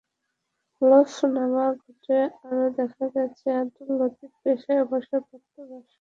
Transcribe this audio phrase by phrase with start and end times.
[0.81, 5.89] হলফনামা ঘেঁটে আরও দেখা গেছে, আবদুল লতিফ পেশায় অবসরপ্রাপ্ত ব্যবসায়ী।